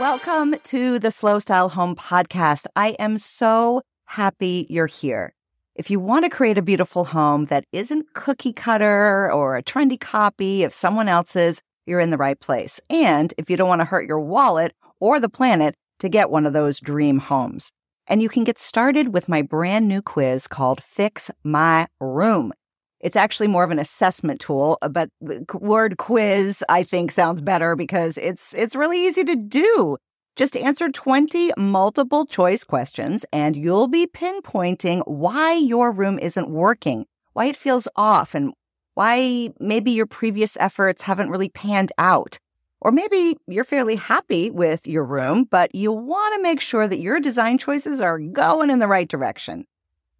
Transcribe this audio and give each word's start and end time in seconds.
Welcome 0.00 0.56
to 0.64 0.98
the 0.98 1.10
Slow 1.10 1.38
Style 1.38 1.68
Home 1.70 1.96
Podcast. 1.96 2.66
I 2.76 2.88
am 2.98 3.18
so 3.18 3.82
happy 4.04 4.66
you're 4.68 4.86
here. 4.86 5.34
If 5.74 5.90
you 5.90 5.98
want 5.98 6.24
to 6.24 6.30
create 6.30 6.58
a 6.58 6.62
beautiful 6.62 7.04
home 7.04 7.46
that 7.46 7.64
isn't 7.72 8.12
cookie 8.14 8.52
cutter 8.52 9.30
or 9.32 9.56
a 9.56 9.62
trendy 9.62 9.98
copy 9.98 10.62
of 10.62 10.72
someone 10.72 11.08
else's, 11.08 11.62
you're 11.86 12.00
in 12.00 12.10
the 12.10 12.16
right 12.16 12.38
place. 12.38 12.80
And 12.90 13.34
if 13.38 13.50
you 13.50 13.56
don't 13.56 13.68
want 13.68 13.80
to 13.80 13.86
hurt 13.86 14.06
your 14.06 14.20
wallet 14.20 14.72
or 15.00 15.20
the 15.20 15.28
planet 15.28 15.74
to 16.00 16.08
get 16.08 16.30
one 16.30 16.46
of 16.46 16.52
those 16.52 16.80
dream 16.80 17.18
homes. 17.18 17.72
And 18.06 18.22
you 18.22 18.28
can 18.28 18.44
get 18.44 18.58
started 18.58 19.14
with 19.14 19.28
my 19.28 19.42
brand 19.42 19.88
new 19.88 20.02
quiz 20.02 20.46
called 20.46 20.82
Fix 20.82 21.30
My 21.42 21.86
Room. 22.00 22.52
It's 23.00 23.16
actually 23.16 23.48
more 23.48 23.64
of 23.64 23.70
an 23.70 23.78
assessment 23.78 24.40
tool, 24.40 24.78
uh, 24.80 24.88
but 24.88 25.10
the 25.20 25.44
word 25.54 25.98
quiz 25.98 26.64
I 26.68 26.82
think 26.82 27.10
sounds 27.10 27.42
better 27.42 27.76
because 27.76 28.16
it's 28.16 28.54
it's 28.54 28.76
really 28.76 29.04
easy 29.04 29.24
to 29.24 29.36
do. 29.36 29.98
Just 30.36 30.56
answer 30.56 30.90
20 30.90 31.52
multiple 31.56 32.26
choice 32.26 32.64
questions 32.64 33.24
and 33.32 33.56
you'll 33.56 33.88
be 33.88 34.06
pinpointing 34.06 35.02
why 35.06 35.54
your 35.54 35.92
room 35.92 36.18
isn't 36.18 36.50
working, 36.50 37.06
why 37.34 37.46
it 37.46 37.56
feels 37.56 37.86
off, 37.94 38.34
and 38.34 38.52
why 38.94 39.50
maybe 39.60 39.90
your 39.90 40.06
previous 40.06 40.56
efforts 40.58 41.02
haven't 41.02 41.30
really 41.30 41.50
panned 41.50 41.92
out. 41.98 42.38
Or 42.84 42.92
maybe 42.92 43.36
you're 43.46 43.64
fairly 43.64 43.96
happy 43.96 44.50
with 44.50 44.86
your 44.86 45.04
room, 45.04 45.48
but 45.50 45.74
you 45.74 45.90
want 45.90 46.34
to 46.34 46.42
make 46.42 46.60
sure 46.60 46.86
that 46.86 47.00
your 47.00 47.18
design 47.18 47.56
choices 47.56 48.02
are 48.02 48.18
going 48.18 48.68
in 48.68 48.78
the 48.78 48.86
right 48.86 49.08
direction. 49.08 49.64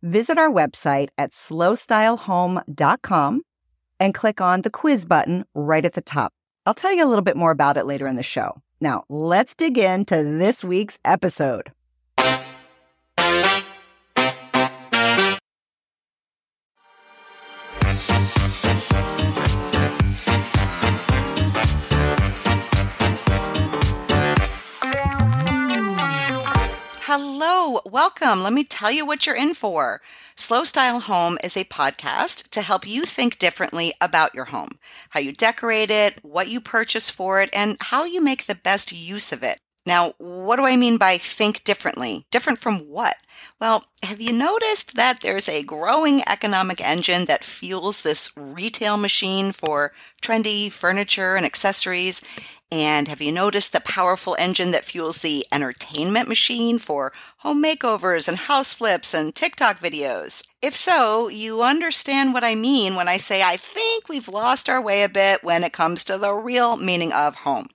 Visit 0.02 0.38
our 0.38 0.50
website 0.50 1.08
at 1.18 1.30
slowstylehome.com 1.30 3.42
and 4.00 4.14
click 4.14 4.40
on 4.40 4.62
the 4.62 4.70
quiz 4.70 5.04
button 5.04 5.44
right 5.54 5.84
at 5.84 5.92
the 5.92 6.00
top. 6.00 6.32
I'll 6.64 6.72
tell 6.72 6.94
you 6.94 7.04
a 7.04 7.08
little 7.08 7.22
bit 7.22 7.36
more 7.36 7.50
about 7.50 7.76
it 7.76 7.84
later 7.84 8.06
in 8.06 8.16
the 8.16 8.22
show. 8.22 8.62
Now, 8.80 9.04
let's 9.10 9.54
dig 9.54 9.76
into 9.76 10.24
this 10.24 10.64
week's 10.64 10.98
episode. 11.04 11.70
Hello, 27.16 27.80
welcome. 27.86 28.42
Let 28.42 28.52
me 28.52 28.64
tell 28.64 28.90
you 28.90 29.06
what 29.06 29.24
you're 29.24 29.36
in 29.36 29.54
for. 29.54 30.00
Slow 30.34 30.64
Style 30.64 30.98
Home 30.98 31.38
is 31.44 31.56
a 31.56 31.62
podcast 31.62 32.48
to 32.48 32.60
help 32.60 32.88
you 32.88 33.04
think 33.04 33.38
differently 33.38 33.94
about 34.00 34.34
your 34.34 34.46
home, 34.46 34.80
how 35.10 35.20
you 35.20 35.30
decorate 35.30 35.90
it, 35.90 36.18
what 36.24 36.48
you 36.48 36.60
purchase 36.60 37.10
for 37.12 37.40
it, 37.40 37.50
and 37.52 37.76
how 37.82 38.02
you 38.02 38.20
make 38.20 38.46
the 38.46 38.56
best 38.56 38.90
use 38.90 39.30
of 39.30 39.44
it. 39.44 39.60
Now, 39.86 40.14
what 40.18 40.56
do 40.56 40.64
I 40.64 40.76
mean 40.76 40.96
by 40.96 41.18
think 41.18 41.62
differently? 41.62 42.26
Different 42.32 42.58
from 42.58 42.78
what? 42.80 43.18
Well, 43.60 43.84
have 44.02 44.20
you 44.20 44.32
noticed 44.32 44.96
that 44.96 45.20
there's 45.20 45.48
a 45.48 45.62
growing 45.62 46.22
economic 46.26 46.80
engine 46.80 47.26
that 47.26 47.44
fuels 47.44 48.02
this 48.02 48.32
retail 48.36 48.96
machine 48.96 49.52
for 49.52 49.92
trendy 50.20 50.72
furniture 50.72 51.36
and 51.36 51.46
accessories? 51.46 52.22
And 52.74 53.06
have 53.06 53.22
you 53.22 53.30
noticed 53.30 53.72
the 53.72 53.78
powerful 53.78 54.34
engine 54.36 54.72
that 54.72 54.84
fuels 54.84 55.18
the 55.18 55.46
entertainment 55.52 56.28
machine 56.28 56.80
for 56.80 57.12
home 57.36 57.62
makeovers 57.62 58.26
and 58.26 58.36
house 58.36 58.74
flips 58.74 59.14
and 59.14 59.32
TikTok 59.32 59.78
videos? 59.78 60.44
If 60.60 60.74
so, 60.74 61.28
you 61.28 61.62
understand 61.62 62.34
what 62.34 62.42
I 62.42 62.56
mean 62.56 62.96
when 62.96 63.06
I 63.06 63.16
say 63.16 63.44
I 63.44 63.56
think 63.56 64.08
we've 64.08 64.26
lost 64.26 64.68
our 64.68 64.82
way 64.82 65.04
a 65.04 65.08
bit 65.08 65.44
when 65.44 65.62
it 65.62 65.72
comes 65.72 66.02
to 66.06 66.18
the 66.18 66.34
real 66.34 66.76
meaning 66.76 67.12
of 67.12 67.36
home. 67.36 67.68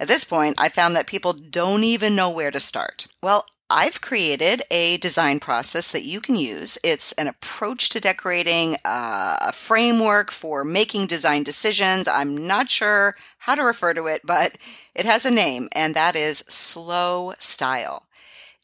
At 0.00 0.08
this 0.08 0.24
point, 0.24 0.54
I 0.56 0.70
found 0.70 0.96
that 0.96 1.06
people 1.06 1.34
don't 1.34 1.84
even 1.84 2.16
know 2.16 2.30
where 2.30 2.50
to 2.50 2.58
start. 2.58 3.08
Well, 3.22 3.44
I've 3.68 4.00
created 4.00 4.62
a 4.70 4.96
design 4.98 5.40
process 5.40 5.90
that 5.90 6.04
you 6.04 6.20
can 6.20 6.36
use. 6.36 6.78
It's 6.84 7.10
an 7.12 7.26
approach 7.26 7.88
to 7.88 8.00
decorating, 8.00 8.76
uh, 8.84 9.38
a 9.40 9.52
framework 9.52 10.30
for 10.30 10.62
making 10.62 11.08
design 11.08 11.42
decisions. 11.42 12.06
I'm 12.06 12.46
not 12.46 12.70
sure 12.70 13.16
how 13.38 13.56
to 13.56 13.64
refer 13.64 13.92
to 13.94 14.06
it, 14.06 14.20
but 14.24 14.56
it 14.94 15.04
has 15.04 15.24
a 15.24 15.32
name, 15.32 15.68
and 15.72 15.96
that 15.96 16.14
is 16.14 16.44
Slow 16.48 17.34
Style. 17.38 18.04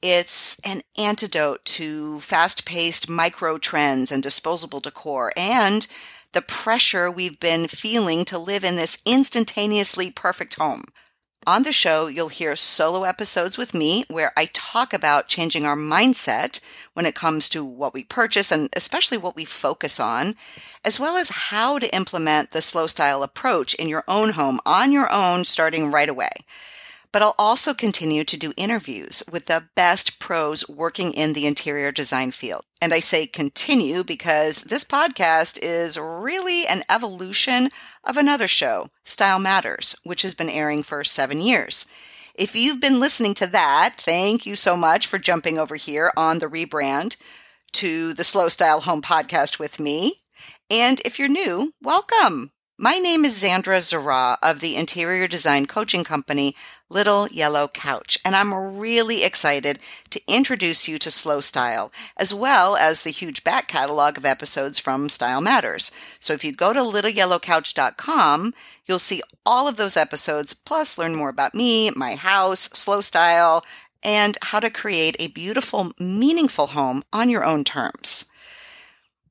It's 0.00 0.60
an 0.60 0.82
antidote 0.96 1.64
to 1.64 2.20
fast 2.20 2.64
paced 2.64 3.08
micro 3.08 3.58
trends 3.58 4.12
and 4.12 4.22
disposable 4.22 4.80
decor 4.80 5.32
and 5.36 5.86
the 6.30 6.42
pressure 6.42 7.10
we've 7.10 7.40
been 7.40 7.66
feeling 7.66 8.24
to 8.26 8.38
live 8.38 8.62
in 8.62 8.76
this 8.76 8.98
instantaneously 9.04 10.12
perfect 10.12 10.54
home. 10.54 10.84
On 11.44 11.64
the 11.64 11.72
show, 11.72 12.06
you'll 12.06 12.28
hear 12.28 12.54
solo 12.54 13.02
episodes 13.02 13.58
with 13.58 13.74
me 13.74 14.04
where 14.06 14.32
I 14.36 14.48
talk 14.52 14.92
about 14.92 15.26
changing 15.26 15.66
our 15.66 15.74
mindset 15.74 16.60
when 16.92 17.04
it 17.04 17.16
comes 17.16 17.48
to 17.48 17.64
what 17.64 17.92
we 17.92 18.04
purchase 18.04 18.52
and 18.52 18.68
especially 18.74 19.18
what 19.18 19.34
we 19.34 19.44
focus 19.44 19.98
on, 19.98 20.36
as 20.84 21.00
well 21.00 21.16
as 21.16 21.30
how 21.30 21.80
to 21.80 21.92
implement 21.92 22.52
the 22.52 22.62
slow 22.62 22.86
style 22.86 23.24
approach 23.24 23.74
in 23.74 23.88
your 23.88 24.04
own 24.06 24.30
home 24.30 24.60
on 24.64 24.92
your 24.92 25.10
own 25.10 25.44
starting 25.44 25.90
right 25.90 26.08
away 26.08 26.30
but 27.12 27.22
I'll 27.22 27.34
also 27.38 27.74
continue 27.74 28.24
to 28.24 28.38
do 28.38 28.54
interviews 28.56 29.22
with 29.30 29.46
the 29.46 29.64
best 29.76 30.18
pros 30.18 30.68
working 30.68 31.12
in 31.12 31.34
the 31.34 31.46
interior 31.46 31.92
design 31.92 32.30
field. 32.30 32.64
And 32.80 32.92
I 32.94 33.00
say 33.00 33.26
continue 33.26 34.02
because 34.02 34.62
this 34.62 34.82
podcast 34.82 35.58
is 35.62 35.98
really 35.98 36.66
an 36.66 36.82
evolution 36.88 37.68
of 38.02 38.16
another 38.16 38.48
show, 38.48 38.88
Style 39.04 39.38
Matters, 39.38 39.94
which 40.04 40.22
has 40.22 40.34
been 40.34 40.50
airing 40.50 40.82
for 40.82 41.04
seven 41.04 41.40
years. 41.40 41.86
If 42.34 42.56
you've 42.56 42.80
been 42.80 42.98
listening 42.98 43.34
to 43.34 43.46
that, 43.48 43.96
thank 43.98 44.46
you 44.46 44.56
so 44.56 44.74
much 44.74 45.06
for 45.06 45.18
jumping 45.18 45.58
over 45.58 45.76
here 45.76 46.10
on 46.16 46.38
the 46.38 46.48
rebrand 46.48 47.18
to 47.74 48.14
the 48.14 48.24
Slow 48.24 48.48
Style 48.48 48.80
Home 48.80 49.02
Podcast 49.02 49.58
with 49.58 49.78
me. 49.78 50.14
And 50.70 51.00
if 51.04 51.18
you're 51.18 51.28
new, 51.28 51.74
welcome. 51.82 52.52
My 52.84 52.98
name 52.98 53.24
is 53.24 53.40
Xandra 53.40 53.80
Zara 53.80 54.38
of 54.42 54.58
the 54.58 54.74
interior 54.74 55.28
design 55.28 55.66
coaching 55.66 56.02
company 56.02 56.56
Little 56.88 57.28
Yellow 57.28 57.68
Couch, 57.68 58.18
and 58.24 58.34
I'm 58.34 58.76
really 58.76 59.22
excited 59.22 59.78
to 60.10 60.20
introduce 60.26 60.88
you 60.88 60.98
to 60.98 61.08
Slow 61.08 61.40
Style, 61.40 61.92
as 62.16 62.34
well 62.34 62.74
as 62.74 63.04
the 63.04 63.10
huge 63.10 63.44
back 63.44 63.68
catalog 63.68 64.18
of 64.18 64.24
episodes 64.24 64.80
from 64.80 65.08
Style 65.08 65.40
Matters. 65.40 65.92
So 66.18 66.32
if 66.32 66.42
you 66.42 66.52
go 66.52 66.72
to 66.72 66.80
littleyellowcouch.com, 66.80 68.52
you'll 68.86 68.98
see 68.98 69.22
all 69.46 69.68
of 69.68 69.76
those 69.76 69.96
episodes, 69.96 70.52
plus 70.52 70.98
learn 70.98 71.14
more 71.14 71.28
about 71.28 71.54
me, 71.54 71.92
my 71.92 72.16
house, 72.16 72.62
Slow 72.72 73.00
Style, 73.00 73.64
and 74.02 74.36
how 74.42 74.58
to 74.58 74.70
create 74.70 75.14
a 75.20 75.28
beautiful, 75.28 75.92
meaningful 76.00 76.66
home 76.66 77.04
on 77.12 77.30
your 77.30 77.44
own 77.44 77.62
terms. 77.62 78.24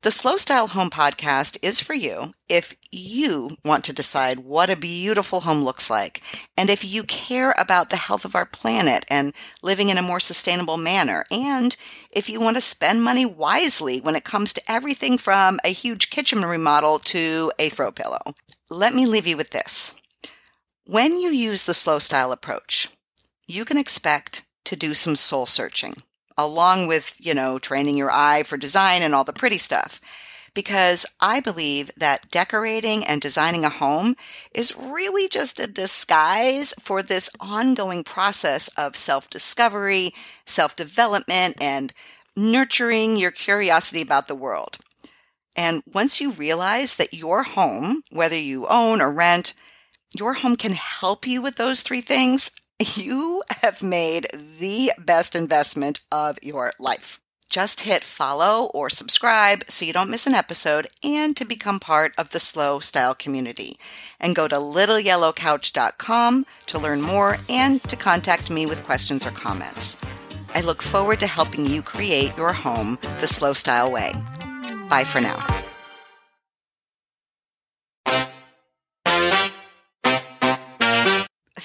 The 0.03 0.09
Slow 0.09 0.35
Style 0.35 0.69
Home 0.69 0.89
Podcast 0.89 1.59
is 1.62 1.79
for 1.79 1.94
you 1.94 2.34
if 2.50 2.75
you 2.91 3.51
want 3.63 3.84
to 3.84 3.94
decide 3.94 4.39
what 4.39 4.72
a 4.72 4.75
beautiful 4.75 5.41
home 5.41 5.63
looks 5.63 5.91
like, 5.91 6.23
and 6.57 6.72
if 6.72 6.84
you 6.84 7.03
care 7.03 7.53
about 7.56 7.91
the 7.91 7.97
health 7.97 8.25
of 8.25 8.35
our 8.35 8.47
planet 8.47 9.06
and 9.09 9.31
living 9.62 9.89
in 9.89 10.00
a 10.00 10.01
more 10.01 10.19
sustainable 10.19 10.78
manner, 10.78 11.23
and 11.29 11.75
if 12.09 12.29
you 12.29 12.39
want 12.39 12.57
to 12.57 12.62
spend 12.62 13.03
money 13.03 13.28
wisely 13.28 14.01
when 14.01 14.16
it 14.16 14.23
comes 14.23 14.53
to 14.53 14.63
everything 14.67 15.19
from 15.19 15.59
a 15.63 15.72
huge 15.72 16.09
kitchen 16.09 16.44
remodel 16.44 16.97
to 16.97 17.51
a 17.59 17.69
throw 17.69 17.91
pillow. 17.91 18.33
Let 18.72 18.95
me 18.95 19.06
leave 19.06 19.28
you 19.28 19.38
with 19.38 19.51
this. 19.51 19.94
When 20.83 21.19
you 21.19 21.29
use 21.29 21.66
the 21.66 21.75
Slow 21.75 22.00
Style 22.00 22.31
approach, 22.31 22.89
you 23.45 23.66
can 23.66 23.78
expect 23.78 24.45
to 24.66 24.75
do 24.75 24.95
some 24.95 25.16
soul 25.16 25.45
searching 25.45 25.94
along 26.46 26.88
with, 26.88 27.16
you 27.18 27.34
know, 27.34 27.59
training 27.59 27.97
your 27.97 28.12
eye 28.12 28.44
for 28.44 28.57
design 28.57 29.02
and 29.02 29.13
all 29.13 29.24
the 29.24 29.34
pretty 29.34 29.57
stuff. 29.57 30.01
Because 30.54 31.06
I 31.21 31.39
believe 31.39 31.92
that 31.95 32.30
decorating 32.30 33.06
and 33.06 33.21
designing 33.21 33.63
a 33.63 33.69
home 33.69 34.15
is 34.54 34.75
really 34.75 35.30
just 35.30 35.62
a 35.62 35.68
disguise 35.68 36.74
for 36.77 37.01
this 37.01 37.30
ongoing 37.39 38.04
process 38.04 38.68
of 38.77 38.98
self 38.98 39.30
discovery, 39.30 40.13
self 40.45 40.75
development, 40.75 41.56
and 41.62 41.94
nurturing 42.36 43.18
your 43.18 43.31
curiosity 43.31 44.01
about 44.01 44.27
the 44.27 44.36
world. 44.36 44.77
And 45.56 45.83
once 45.86 46.21
you 46.21 46.31
realize 46.31 46.95
that 46.95 47.13
your 47.13 47.44
home, 47.44 48.04
whether 48.10 48.38
you 48.38 48.68
own 48.68 49.01
or 49.01 49.12
rent, 49.12 49.54
your 50.18 50.36
home 50.36 50.56
can 50.56 50.74
help 50.74 51.25
you 51.25 51.42
with 51.42 51.56
those 51.56 51.81
three 51.81 52.01
things, 52.01 52.51
you 52.81 53.44
have 53.62 53.83
made 53.83 54.28
the 54.60 54.92
best 54.98 55.36
investment 55.36 56.01
of 56.12 56.38
your 56.42 56.74
life. 56.80 57.19
Just 57.50 57.81
hit 57.81 58.04
follow 58.04 58.72
or 58.74 58.89
subscribe 58.89 59.66
so 59.68 59.83
you 59.83 59.92
don't 59.92 60.10
miss 60.10 60.25
an 60.25 60.33
episode 60.33 60.88
and 61.04 61.36
to 61.36 61.44
become 61.44 61.81
part 61.81 62.13
of 62.18 62.30
the 62.30 62.39
Slow 62.39 62.80
Style 62.80 63.13
community. 63.13 63.78
And 64.22 64.36
go 64.36 64.48
to 64.48 64.56
littleyellowcouch.com 64.56 66.45
to 66.68 66.80
learn 66.80 67.01
more 67.01 67.38
and 67.50 67.83
to 67.83 67.95
contact 67.98 68.50
me 68.50 68.66
with 68.66 68.86
questions 68.86 69.25
or 69.25 69.31
comments. 69.31 69.98
I 70.56 70.62
look 70.62 70.81
forward 70.81 71.19
to 71.19 71.27
helping 71.27 71.66
you 71.66 71.81
create 71.81 72.36
your 72.38 72.54
home 72.54 72.98
the 73.19 73.27
slow 73.27 73.54
style 73.54 73.92
way. 73.92 74.13
Bye 74.89 75.04
for 75.04 75.19
now. 75.19 75.50